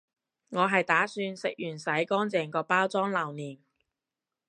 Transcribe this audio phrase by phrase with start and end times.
[0.49, 3.59] 我係打算食完洗乾淨個包裝留念